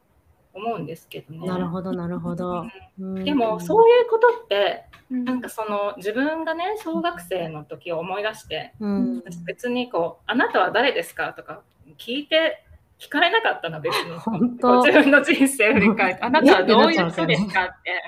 [0.53, 1.45] 思うんですけどね。
[1.47, 2.65] なるほど、なるほど。
[2.99, 9.23] うんでもそういうことってうんなんかその自分がね小学生の時を思い出してうん。
[9.45, 11.62] 別にこう「あなたは誰ですか?」とか
[11.97, 12.63] 聞いて
[12.97, 18.03] 聞かれなかったの別に本当自分の人生を振り返って 「あなたはどういう人ですか?」って、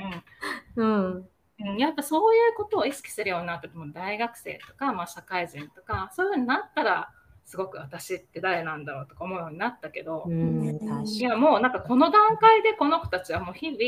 [0.78, 1.06] うん。
[1.06, 7.10] うんうんうん、やっぱそういうことを意識するようになったとも大学生とか、まあ、社会人とかそういうふうになったら
[7.46, 13.80] すごく私って誰なんだろうとか思うようになったけど、ういやもうなんかこの段階でこの子たちはもう日々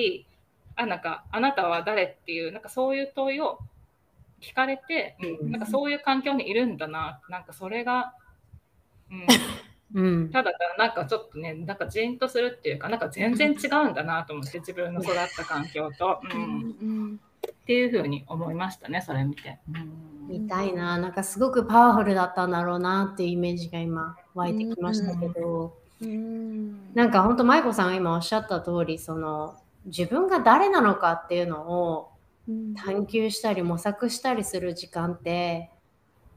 [0.78, 3.60] あなんかあなたは誰っていうなんかそういう問いを
[4.42, 8.14] 聞かれて、うん、なんかそういう環境にいるんだななんかそれが、
[9.94, 16.46] うん、うん、ただなんかちょっとねなんかじんとするっていうかなんか全然違うんだなと思って自分の育った環境と、うん、う
[16.86, 17.20] ん
[17.70, 19.60] っていうふうに思いましたねそれ見て。
[20.28, 26.94] みたいな、なんかすごくパワフルだったんだろうなっていうイメージが今湧いてきましたけど、うん。
[26.96, 29.56] なんか本当舞子さんが今おっしゃった通りその
[29.86, 32.10] 自分が誰なのかっていうのを
[32.48, 32.74] うん。
[32.74, 35.70] 探求したり模索したりする時間って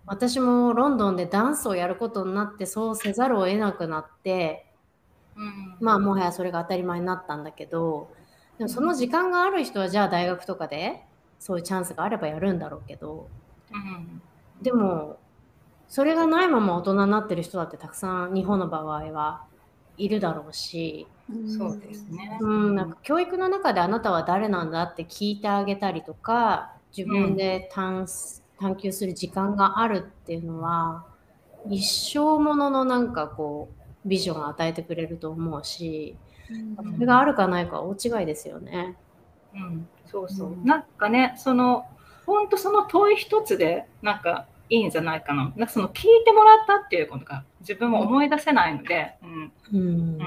[0.04, 4.66] 私もロンドンでダンスをやることになってそうせざるを得なくなって
[5.34, 5.76] うん。
[5.80, 8.10] まあもはやそれが当たり前になったんだけど
[8.58, 11.06] でもその時間がある人はじゃあ大学とかで
[11.42, 13.28] そういうチャンスがあればやるんだろうけど
[13.72, 14.22] うん
[14.62, 15.18] でも
[15.88, 19.42] それがないまま大人になってる人だってたくさん日本の場合は
[19.98, 21.06] いるだろうし、
[21.58, 22.38] そうですね。
[22.40, 28.06] うん、なんか教育の中であなたは誰なんだって聞いてあげたりとか自分で探,、
[28.58, 31.04] 探求する時間があるっていうのは
[31.68, 33.68] 一生もののなんかこ
[34.06, 36.16] うビジョンを与えてくれると思うし
[36.76, 38.96] それがあるかないかは大違いですよね。
[39.54, 40.52] うん、そうそう。
[40.52, 40.64] うん。
[40.64, 41.86] なんかね、その、
[42.26, 45.52] 本当その問い一つで、なんかいいんじゃないかな。
[45.56, 50.18] なんかその聞いてもらったっていうことが自分も思い出せないので、うん、うん。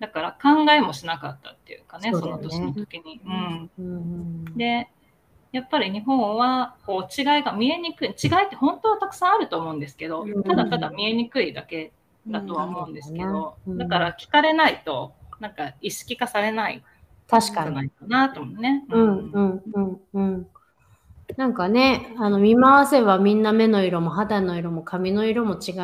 [0.00, 3.20] だから考えもしなかったっていうかね、そその年の時に。
[3.24, 4.44] うん、うん。
[4.56, 4.88] で、
[5.52, 8.08] やっぱり日本はこう違いが見えにくい。
[8.08, 8.14] 違い
[8.46, 11.92] って本当はたくさんあると思うんですけどうん、ただただ見えにくいだけ
[12.26, 13.78] だとは思うんですけど、うん。
[13.78, 16.84] だから聞かれないと、なんか意識化されない
[17.28, 18.84] 確かにないかなと思うね。
[18.88, 20.46] うんうんうんうん。
[21.36, 25.74] なんかね、あの見回せばみんな目の色も肌の色も髪の色も違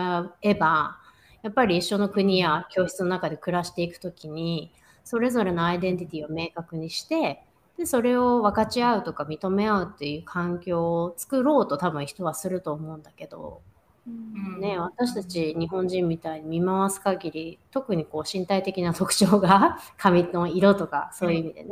[0.43, 0.99] えば、
[1.43, 4.73] やっぱり一緒の国や教室の中で暮らしていくときに、
[5.05, 7.45] それぞれのアイデンティティを明確にして、
[7.77, 13.74] で、それを分かち合うとか認め合うっていう環境を作ろうと多分人はすると思うんだけど、うん
[14.07, 21.71] ね、私たち日本人みたいに見回す限り特にこう身体的な特徴が 髪の色とかそういう意味でね、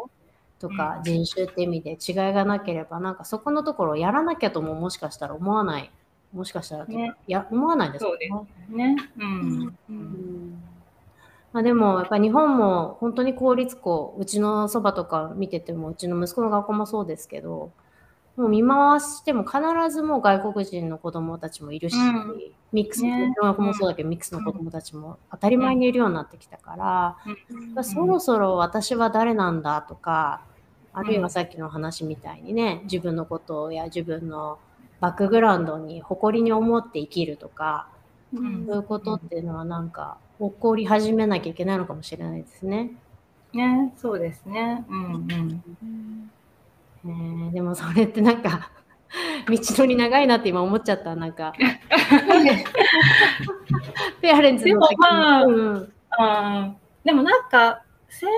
[0.58, 1.02] とかうん。
[1.02, 5.90] 人種って意味で違いがなければなんかそこのところをやらなきゃとももしかしたら思わない。
[6.32, 7.14] もしかしたらね。
[7.26, 8.30] いや思わないですそうで
[8.70, 8.96] すね。
[11.52, 17.72] まあ、でもやっぱ日本も本当に公立校うちのそばとか見ててもうちの息子の学校もそうですけど
[18.36, 22.40] もう見回しても必ずもう外国人の子供たちもいるし、うん
[22.72, 26.84] ミックス、の学校もそうだけど、ミックスの子供たちも当たり前にいるようになってきたから、
[27.26, 27.34] や
[27.72, 30.40] っぱそろそろ私は誰なんだとか
[30.94, 34.58] あるいはさっきの話みたいにね自分のことや自分の
[35.00, 37.88] バックグラウンドに誇りに思って生きるとか
[38.32, 42.92] うんそういうことっていうのはなんか起こり始めなきゃいけないのかもしれないですね。
[43.52, 44.84] ね、そうですね。
[44.88, 45.08] うんう
[45.84, 46.30] ん。
[47.04, 48.70] ねえでもそれってなんか
[49.48, 51.52] 道のり長いなって今思っちゃったなんか。
[54.20, 55.74] ペアレンツの時でもまあうん。
[55.74, 56.76] うん。
[57.04, 58.28] でもなんか先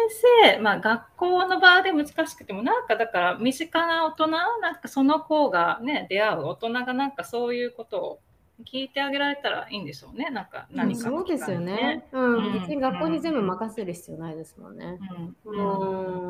[0.44, 8.20] 生、まあ、学校の場で難しくてもなんかだから身近な大人なんかその子がね出会う大人がなんかそういうことを
[8.64, 10.30] 聞いてあげられたらいいんでしょうね。
[10.30, 12.06] なんか何かのそうですよね。
[12.12, 12.52] うん、うん。
[12.60, 14.98] 別に学校に全部任せる必要ないですもんね。
[15.44, 16.23] ううん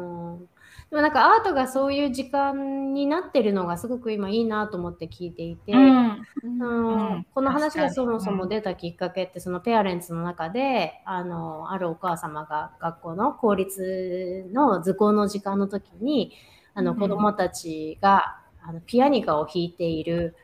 [0.94, 0.96] ん。
[0.96, 5.96] でもなんかアートがそういう時間になってるのがすごく今いいなと思って聞いていて、うん。
[5.98, 7.26] あのうん。
[7.34, 16.32] この話がそもそも出たきっかけって、そのペアレンツの中であのあるお母様が学校の公立の図工の時間の時に
[16.74, 16.98] あのうん。
[16.98, 20.36] 子どもたちが、あのピアニカを弾いている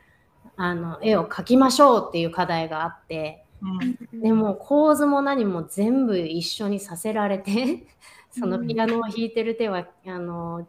[0.55, 4.21] あの絵を描きましょうっていう課題があってうん。
[4.21, 7.87] でも構図も何も全部一緒にさせられて
[8.31, 10.67] そのピアノを弾いてる手はあの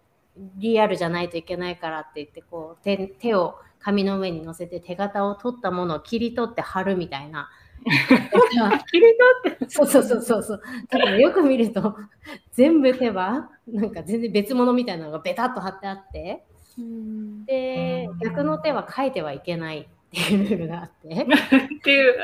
[0.57, 7.51] リアルじゃないといけないからって言ってこう手手を紙の上に乗せて手形を取ったものを切り取って貼るみたいな。
[7.85, 9.07] 切り
[9.45, 10.63] 取ってそうそうそうそうそう。
[10.89, 11.97] だからよく見ると
[12.53, 16.45] 全部手はなんか全然別物みたいなのがベタっと貼ってあって
[17.47, 21.09] でうん逆の手は書いてはいけないっていうルールがあって。
[21.09, 22.15] っていう。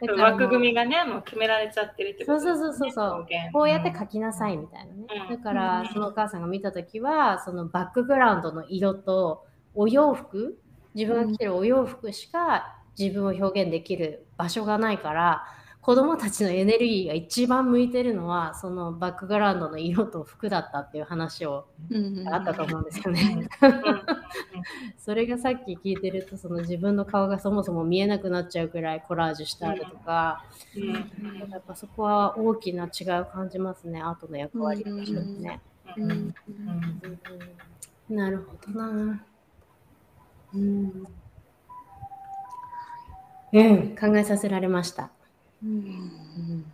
[0.00, 0.18] うん。
[0.20, 3.26] 枠組みがねもう決められちゃってるってことそうそうそうそうそう。
[3.52, 5.06] こうやって書きなさいみたいなね。
[5.30, 5.36] うん。
[5.36, 10.58] だからそのお母さんが見た時はそのバックグラウンドの色とお洋服
[10.94, 15.44] 自分が着てるお洋服しか自分を表現できる場所がないから
[15.84, 21.66] 子供たちのエネルギーが一番向いてるのはそのバックグラウンドの色と服だったっていう話を
[22.32, 23.46] あったと思うんですよね。
[24.96, 30.46] それがさっき聞いてるとその自分の顔がそもそも見えなくなっちゃうくらいコラージュしてあるとか、
[31.50, 35.60] やっぱそこは大きな違いを感じますねアートの役割としてね。
[38.08, 39.22] なるほどな。
[40.54, 41.06] うん、
[43.52, 45.10] うん、考えさせられました。
[45.64, 46.64] うん。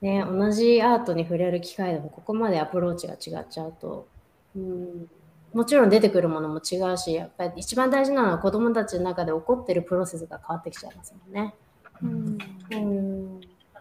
[0.00, 4.08] ね、同じアートに触れる機会でもここまでアプローチが違っちゃうと、
[4.56, 5.10] うん、
[5.52, 11.54] もちろん出てくるものも違うしやっぱり一番大事なのは子どもたちの中で起こってるプロセスが変わってきちゃいますもんね。
[12.02, 12.38] うん、
[12.70, 13.40] うん、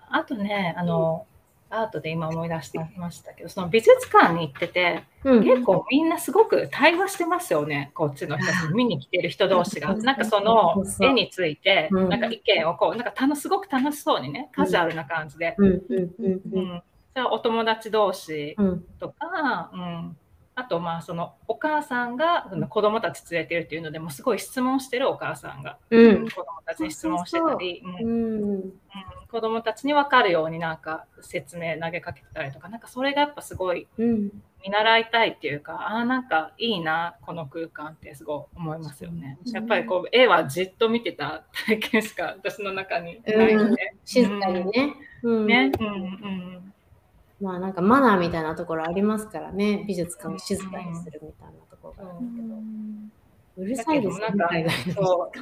[0.09, 1.25] あとねあの、
[1.69, 9.93] アートで今思い出してましたけど、その美術館に行ってて、うん、結構みんなすごく対話してますよね、こっちの人見に来てる人同士が。
[9.95, 15.55] なんかその絵について、なんか意見をこう、なんかすごく楽しそうにね、カジュアルな感じで。
[15.57, 15.63] そ
[17.15, 18.55] れはお友達同士
[18.99, 20.17] とか、うん、
[20.59, 27.81] あとまあそのお母さんが子供たち連れてるっていうのでもすごい質問してるお母さんが、うん、子供たちに質問してたり、
[29.31, 39.39] 子供たちに分かるようになんか説明投げかけてたりとかなんかそれがやっぱすごい見習いたいっていうか、うん、ああなんかいいなこの空間ってすごい思いますよね。
[39.45, 44.95] やっぱりこう絵はじっと見てた体験しか私の中にないので、静かにね。
[45.23, 46.68] ね、うんうん
[47.41, 49.83] まあなんかマナーみたいなところありますからね。
[49.87, 52.55] 美術館を静かにするみたいなところがあるけど、
[53.57, 54.27] うるさいですね。
[54.27, 54.49] なんか
[54.93, 55.39] そう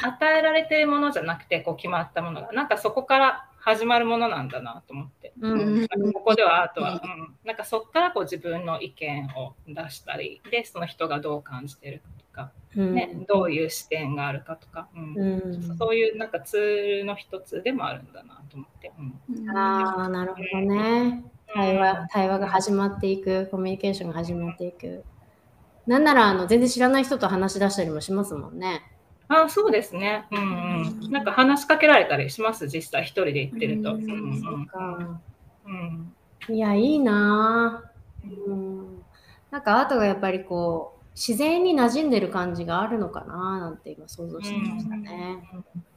[0.00, 15.76] 与えられてるものじゃなくてこう決まったものがなんかそこから始まるものなんだなと思って、うん、ここではアートは、うん、なんかそこからこう自分の意見を出したりでその人がどう感じてるかとか、うん、ね、どういう視点があるかとか、うん。
[15.76, 18.92] そういうなんかツールの一つでもあるんだなと思って。
[19.54, 21.24] ああなるほどね。
[21.54, 25.04] 対話対話が始まっていくコミュニケーションが始まっていく
[25.86, 28.82] なんならあの全然知らない人と話し出したりもしますもんね。
[29.28, 30.26] あそうですね。
[30.30, 31.10] うんうん。
[31.10, 33.94] なんか話しかけられたりします、実際一人で行ってると。
[33.94, 35.20] うん、そうか。
[35.66, 36.54] うん。
[36.54, 37.90] いや、いいな
[38.24, 39.02] うん。
[39.50, 45.42] なんかアートがやっぱりこう、自然に馴染んでる感じがあるのかななんて今想像してましたね。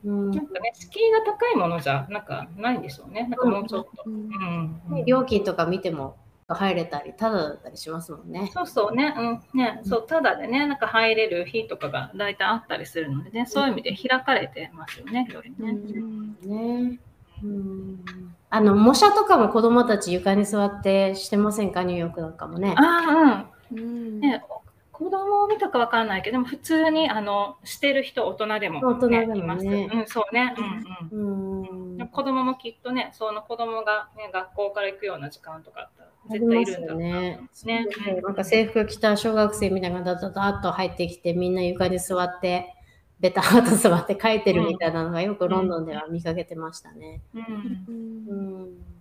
[0.04, 3.28] うん、なんかね、敷居が高いものじゃなんかないんでしょうね。
[3.30, 4.04] なんかもうちょっと。
[4.08, 8.50] うんうん、料金とか見ても入れたり、ただだったりしますもんね。
[8.52, 9.22] そうそうね、う
[9.56, 15.74] ん、ね、そう、ただでね、なんか入れる日とかが大体あったりするのでね、そういう意味で開かれてますよね、よりね。
[16.44, 17.00] ね。
[17.44, 18.04] うん、
[18.50, 21.84] あの模写とかも子供たち床に座ってしてませんか？
[21.84, 22.74] ニューヨークなんかもね。
[22.76, 24.44] あうん、ね
[25.02, 29.66] 子供を見たかわからないけど、でも普通にあのしてる人、大人でも、ね、大人でも、ね、います。
[29.66, 30.54] うん、そうね。
[31.12, 32.08] うんうん。
[32.08, 37.40] 子供もきっとね、その子供がね、学校から行くような時間とかあったら、絶対いるんだろうね。
[37.66, 37.88] ね。
[38.22, 42.76] なんか制服着た小学生みたいなのがダダダッと入ってきて、みんな床に座って、
[43.20, 47.22] ベターと座って書いてるみたいなのがよくロンドンでは見かけてましたね。
[47.34, 47.86] うん。
[47.90, 47.94] う
[48.68, 48.92] ん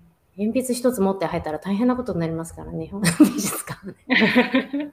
[0.40, 4.92] 鉛筆一つ持って入ったら大変なことになりますからね、 日本の美術館ね。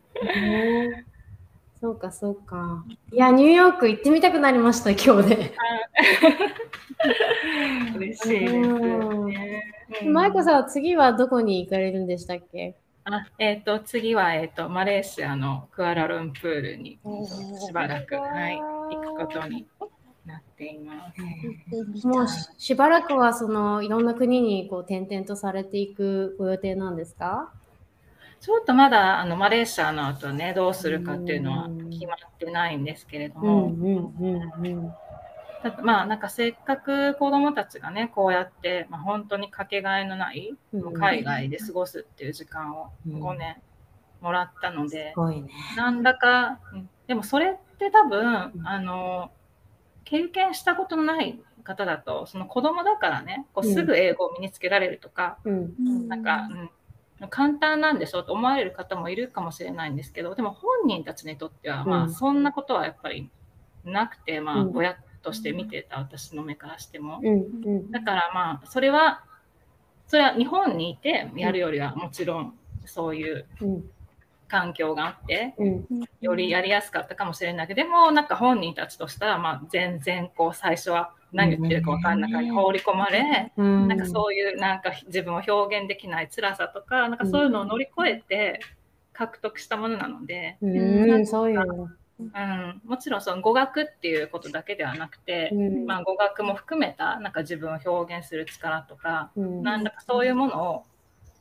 [1.80, 2.84] そうか、そうか。
[3.12, 5.54] いや、ニューヨーク行ってみたくなりました、今日で。
[7.98, 9.64] 嬉しいです、ね。
[10.06, 12.76] 舞子さんは次はどこに行かれるんでしたっけ？
[13.06, 17.00] あえっ、ー、と次は、えーと、マレーシアのクアラルンプールに
[17.66, 19.66] しばらく、はい、行くことに
[20.26, 21.14] なっていま
[22.02, 22.08] す。
[22.08, 22.26] もう
[22.58, 27.54] しばらくはそのいろんな国にこう転々とされていくご予定なんですか？
[28.40, 34.14] ちょっとまだあのマレーシアの後ねどうするかっていうのは決まってないんですけれども、
[35.82, 40.56] まあなんかせっかく子どもたちがねこうやって、まあ、本当にかけがえのない、
[40.94, 43.58] 海外で過ごすっていう時間を5年
[44.22, 46.60] もらったので、うんね、なんだか、
[47.08, 49.32] でもそれって多分、あの
[50.06, 56.70] 経験したことのない方だとその子供だからねこうすぐ英語を身につけられるとか、うん、なんか、うん、
[57.30, 63.30] 簡単なんでしょうと思われる方もいるかもしれないんですけどでも本人たちにとっては、まあ、そんなことはやっぱり
[63.84, 67.22] なくて、まあ、親として見てた私の目からしても、
[67.92, 69.24] だからまあそれは
[70.08, 72.54] それは日本にいてやるよりはもちろん
[72.86, 73.46] そういう
[74.48, 75.56] 環境があって、
[76.22, 88.60] よりやりやすかったかもしれないけど、でもなんか本人たちとしたら、まあ、全然こう最初は何言ってるか分かんない中に放り込まれ、なんかそういうなんか自分を表現できない辛さとか、なんかそういうのを乗り越えて
[89.14, 95.86] 獲得したものなので、うん、そういううん、もちろんその語学っていうことだけではなくて、うん。
[95.86, 99.62] まあ、語学も含めたなんか自分を表現する力とか、うん。
[99.62, 100.84] なんだかそういうものを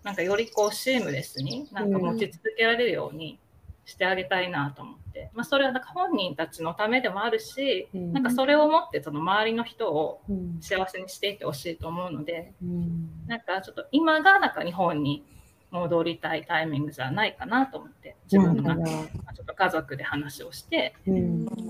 [0.02, 3.38] なんかよりこうシームレスになんか持ち続けられるように
[3.86, 8.12] してあげたいなと思って、まあ、それはなんか本人たちのためでもあるし、うん。
[8.12, 10.58] なんかそれをもってその周りの人をうん。
[10.60, 13.10] 幸せにしていってほしいと思うのでうん。
[13.28, 15.24] なんかちょっと今がなんか日本に
[15.70, 21.10] 戻りたいタイミングじゃないかなと思って自分の中でなるほまあちょっと家族で話をして決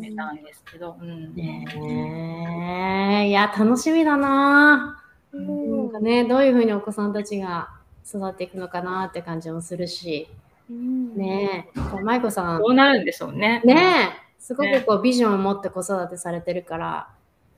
[0.00, 1.34] めたんですけど、うん。
[1.34, 3.28] ねえ。
[3.28, 5.02] いや楽しみだな。
[5.32, 5.40] な
[5.82, 7.68] んかねどういうふうにお子さんたちが
[8.06, 10.28] 育っていくのかなって感じもするし
[10.68, 11.80] ねえ。
[11.80, 12.60] こう舞子さん。
[12.60, 13.62] どうなるんでしょうね。
[13.64, 14.26] ねえ。
[14.38, 17.08] すごくこうビジョンを持って子育てされてるから、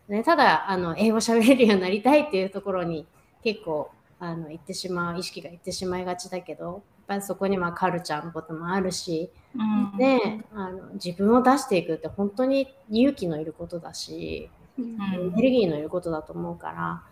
[0.09, 3.07] ね、ただあの英語喋れるようになりたいっていうところに
[3.45, 9.99] 結構あの行ってしまう意識がいってしまいがちだけどやっぱりそこにはカルチャーのこともあるし、うん。
[9.99, 17.03] ねえあの自分を出していくって本当に勇気のいることだし、エネルギーのいることだと思うから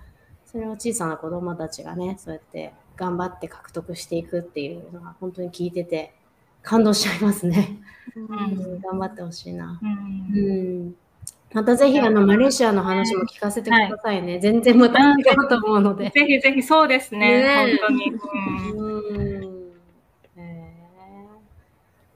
[0.44, 6.14] それを小さな子供たちがねそうやって頑張って獲得していくっていうのが本当に聞いてて
[6.62, 7.78] 感動しちゃいますね。
[8.16, 9.78] うん頑張ってほしいな。
[9.82, 10.42] うんう
[10.88, 10.96] ん。
[11.52, 14.40] またぜひあのマレーシアの話も聞かせてくださいね。
[14.40, 16.10] 全然また違うと思うので。
[16.10, 18.10] ぜひぜひそうですね、ねえ本当に。
[18.74, 19.72] うんうん。
[20.36, 20.74] へ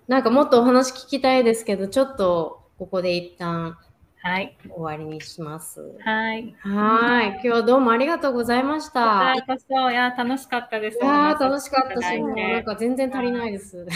[0.08, 3.76] ーなんかもっとお話聞きたいですけど、ちょっとここで一旦
[4.22, 4.54] はい。
[4.68, 5.80] 終わりにします。
[6.00, 6.54] はい。
[6.60, 7.28] はい。
[7.32, 9.34] 今日はどうもありがとうございました。
[9.34, 10.98] いこそ、いや、楽しかったです。
[11.02, 13.86] やー楽しかったし、もうなんか全然足りないです。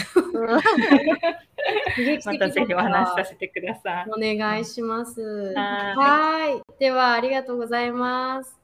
[2.25, 4.05] またぜひお話しさせてください。
[4.33, 5.53] お願いします。
[5.55, 6.59] ははい。
[6.79, 8.59] では、ありがとうございます。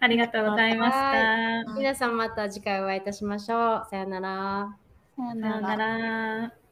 [0.00, 1.72] ありがとうございました。
[1.74, 3.86] 皆さんまた次回お会いいたしましょう。
[3.88, 4.76] さよなら。
[5.16, 6.67] さよさようなら。